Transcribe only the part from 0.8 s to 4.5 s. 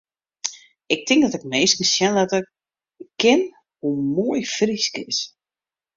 Ik tink dat ik minsken sjen litte kin hoe moai